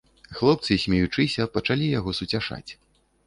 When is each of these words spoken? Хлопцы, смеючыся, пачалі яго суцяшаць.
Хлопцы, 0.37 0.77
смеючыся, 0.83 1.45
пачалі 1.57 1.91
яго 1.99 2.17
суцяшаць. 2.21 2.71